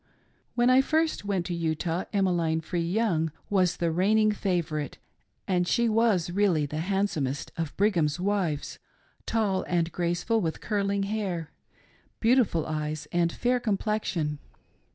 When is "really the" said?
6.31-6.79